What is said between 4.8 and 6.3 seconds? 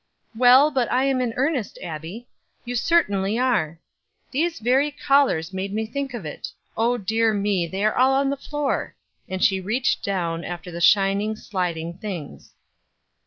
collars made me think of